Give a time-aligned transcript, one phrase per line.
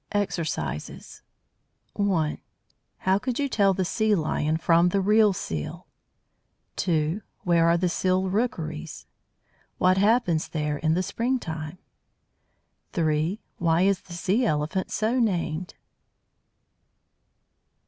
[0.13, 1.21] EXERCISES
[1.93, 2.39] 1.
[3.01, 5.85] How could you tell the Sea lion from the real Seal?
[6.77, 7.21] 2.
[7.43, 9.05] Where are the Seal "rookeries"?
[9.77, 11.77] What happens there in the springtime?
[12.93, 13.41] 3.
[13.59, 15.75] Why is the Sea elephant so named?